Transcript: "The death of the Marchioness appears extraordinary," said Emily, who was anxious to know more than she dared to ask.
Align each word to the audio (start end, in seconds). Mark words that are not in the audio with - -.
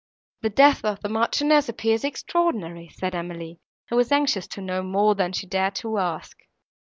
"The 0.41 0.49
death 0.49 0.83
of 0.83 0.99
the 1.01 1.09
Marchioness 1.09 1.69
appears 1.69 2.03
extraordinary," 2.03 2.89
said 2.91 3.13
Emily, 3.13 3.59
who 3.91 3.97
was 3.97 4.11
anxious 4.11 4.47
to 4.47 4.59
know 4.59 4.81
more 4.81 5.13
than 5.13 5.31
she 5.31 5.45
dared 5.45 5.75
to 5.75 5.99
ask. 5.99 6.35